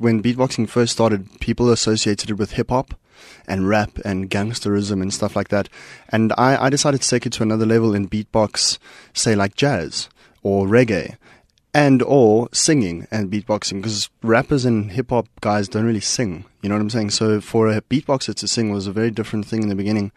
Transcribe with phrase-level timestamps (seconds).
[0.00, 2.94] when beatboxing first started, people associated it with hip hop
[3.46, 5.68] and rap and gangsterism and stuff like that.
[6.08, 8.78] And I, I decided to take it to another level in beatbox,
[9.12, 10.08] say like jazz
[10.42, 11.16] or reggae
[11.72, 16.44] and or singing and beatboxing because rappers and hip hop guys don't really sing.
[16.62, 17.10] You know what I'm saying?
[17.10, 20.12] So for a beatboxer to sing was a very different thing in the beginning.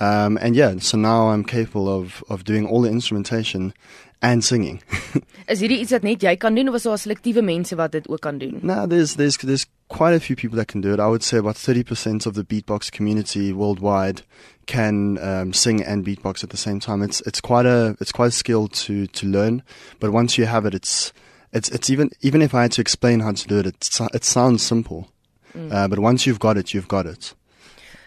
[0.00, 3.74] Um, and yeah, so now I'm capable of of doing all the instrumentation
[4.20, 4.82] and singing.
[5.48, 8.08] Is hierdie iets wat net jy kan doen of is daar selektiewe mense wat dit
[8.08, 8.60] ook kan doen?
[8.62, 11.00] now there's there's there's quite a few people that can do it.
[11.00, 14.22] I would say about 30% of the beatbox community worldwide
[14.66, 17.02] can um, sing and beatbox at the same time.
[17.02, 19.62] It's it's quite a it's quite a skill to to learn,
[20.00, 21.12] but once you have it, it's
[21.52, 24.24] it's it's even even if I had to explain how to do it, it it
[24.24, 25.08] sounds simple.
[25.70, 27.32] Uh, but once you've got it, you've got it.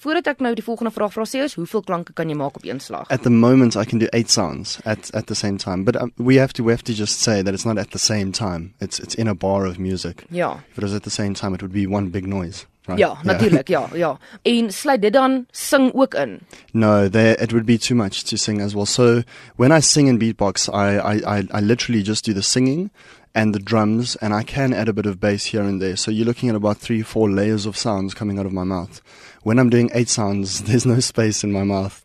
[0.00, 2.64] Voordat ek nou die volgende vraag vra, sê ons, hoeveel klanke kan jy maak op
[2.64, 3.10] een slag?
[3.12, 5.84] At the moment, I can do eight sounds at at the same time.
[5.84, 8.00] But um, we have to we have to just say that it's not at the
[8.00, 8.72] same time.
[8.80, 10.24] It's it's in a bar of music.
[10.30, 10.62] Ja.
[10.70, 12.64] If it was at the same time, it would be one big noise.
[12.86, 12.98] Right?
[12.98, 14.18] Ja, natuurlik, ja, ja.
[14.42, 16.40] En sluit dit dan sing ook in.
[16.72, 18.86] No, there it would be too much to sing as well.
[18.86, 19.22] So
[19.56, 22.90] when I sing in beatbox, I, I, I, I literally just do the singing
[23.32, 25.96] and the drums, and I can add a bit of bass here and there.
[25.96, 29.00] So you're looking at about three, four layers of sounds coming out of my mouth.
[29.42, 32.04] When I'm doing eight sounds, there's no space in my mouth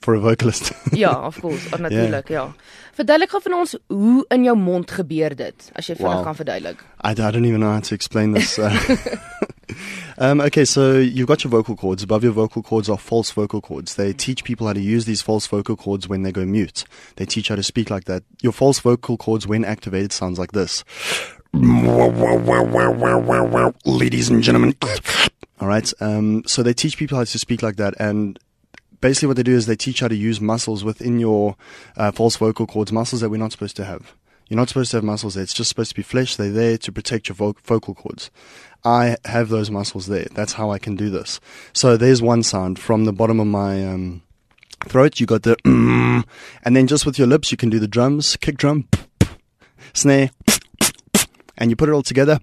[0.00, 0.72] for a vocalist.
[0.96, 2.54] Ja, of course, oh, natuurlik, ja.
[2.94, 6.24] Verduidelik gou van ons hoe in jou mond gebeur dit as jy vinnig Wow.
[6.24, 6.80] kan verduidelik.
[7.04, 8.58] I, I don't even know how to explain this.
[8.58, 8.74] Uh,
[10.18, 12.02] um, okay, so you've got your vocal cords.
[12.02, 13.94] Above your vocal cords are false vocal cords.
[13.94, 16.84] They teach people how to use these false vocal cords when they go mute.
[17.16, 18.22] They teach how to speak like that.
[18.42, 20.84] Your false vocal cords, when activated, sounds like this.
[23.84, 24.74] Ladies and gentlemen.
[25.60, 25.92] All right.
[26.00, 28.38] Um, so they teach people how to speak like that, and
[29.00, 31.56] basically what they do is they teach how to use muscles within your
[31.96, 34.14] uh, false vocal cords, muscles that we're not supposed to have.
[34.48, 35.42] You're not supposed to have muscles there.
[35.42, 36.36] It's just supposed to be flesh.
[36.36, 38.30] They're there to protect your vo- vocal cords.
[38.84, 40.26] I have those muscles there.
[40.32, 41.38] That's how I can do this.
[41.72, 44.22] So there's one sound from the bottom of my um,
[44.86, 45.20] throat.
[45.20, 46.24] You got the, mm,
[46.64, 48.88] and then just with your lips, you can do the drums, kick drum,
[49.92, 50.30] snare,
[51.58, 52.38] and you put it all together.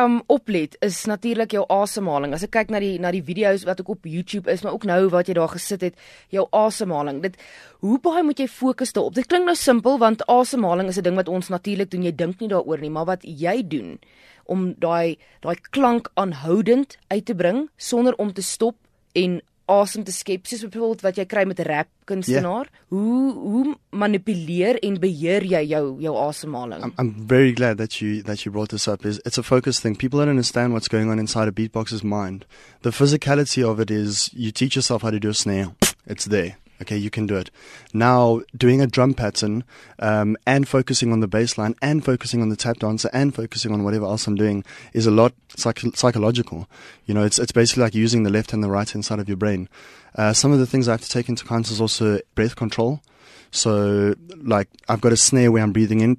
[0.00, 2.34] Um oplet is natuurlik jou asemhaling.
[2.34, 4.86] As ek kyk na die na die video's wat ook op YouTube is, maar ook
[4.88, 5.98] nou wat jy daar gesit het,
[6.32, 7.22] jou asemhaling.
[7.22, 7.36] Dit
[7.84, 9.14] hoe baie moet jy fokus daarop?
[9.14, 12.02] Dit klink nou simpel want asemhaling is 'n ding wat ons natuurlik doen.
[12.02, 13.98] Jy dink nie daaroor nie, maar wat jy doen
[14.44, 18.76] om daai daai klank aanhoudend uit te bring sonder om te stop
[19.12, 19.40] en
[19.70, 22.68] asem te skep soos byvoorbeeld wat jy kry met 'n rap kunstenaar.
[22.88, 26.84] Hoe hoe manipuleer en beheer jy jou jou asemhaling?
[26.84, 29.04] I'm, I'm very glad that you that you brought this up.
[29.04, 29.96] Is it's a focus thing.
[29.96, 32.46] People don't understand what's going on inside a beatboxer's mind.
[32.82, 35.70] The physicality of it is you teach yourself how to do a snare.
[36.06, 36.56] It's there.
[36.82, 37.50] Okay, you can do it.
[37.92, 39.64] Now, doing a drum pattern
[39.98, 43.72] um, and focusing on the bass line and focusing on the tap dancer and focusing
[43.72, 44.64] on whatever else I'm doing
[44.94, 46.68] is a lot psych- psychological.
[47.04, 49.28] You know, it's it's basically like using the left and the right hand side of
[49.28, 49.68] your brain.
[50.14, 53.02] Uh, some of the things I have to take into account is also breath control.
[53.50, 56.18] So, like, I've got a snare where I'm breathing in.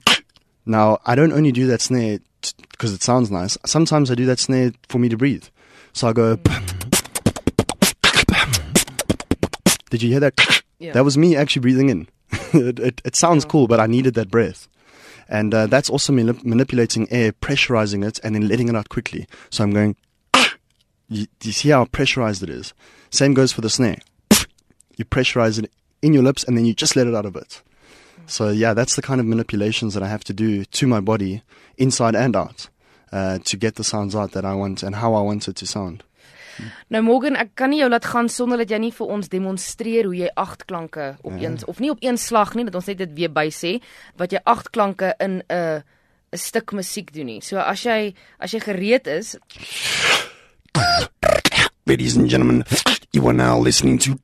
[0.66, 2.19] Now, I don't only do that snare
[2.72, 3.57] because it sounds nice.
[3.66, 5.45] Sometimes I do that snare for me to breathe.
[5.93, 6.39] So I go.
[9.91, 10.63] Did you hear that?
[10.79, 10.94] Yeah.
[10.94, 12.07] That was me actually breathing in.
[12.53, 13.52] it, it, it sounds Yeah.
[13.52, 14.68] cool, but I needed that breath.
[15.29, 19.28] And uh, that's also manip- manipulating air, pressurizing it, and then letting it out quickly.
[19.52, 19.96] So I'm going.
[21.13, 22.74] You, do you see how pressurized it is?
[23.09, 23.97] Same goes for the snare.
[24.97, 25.72] You pressurize it
[26.02, 27.62] in your lips, and then you just let it out a bit.
[28.28, 31.44] So yeah, that's the kind of manipulations that I have to do to my body,
[31.78, 32.69] inside and out,
[33.12, 35.66] uh, to get the sounds out that I want and how I want it to
[35.68, 36.03] sound.
[36.89, 40.06] Nou Morgan, ek kan nie jou laat gaan sonder dat jy nie vir ons demonstreer
[40.06, 41.50] hoe jy agt klanke op Ja.
[41.50, 43.81] een of nie op een slag nie, dat ons net dit weer by sê,
[44.17, 45.84] wat jy agt klanke in 'n
[46.34, 47.41] 'n stuk musiek doen nie.
[47.41, 49.38] So as jy as jy gereed is,
[51.85, 52.64] Ladies and gentlemen,
[53.11, 54.16] you are now listening to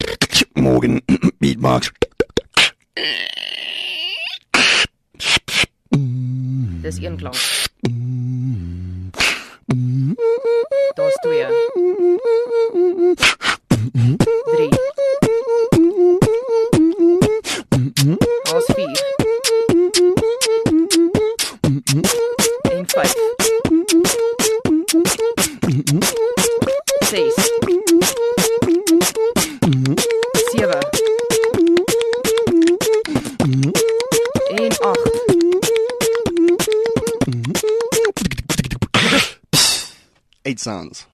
[0.56, 1.02] Morgan
[1.40, 1.92] Beatbox.
[6.82, 7.36] dis een klank.
[22.98, 23.14] En vyf.
[27.08, 27.34] Ses.
[30.52, 30.80] Sewe.
[34.56, 35.26] En agt.
[40.44, 41.08] Eight sounds.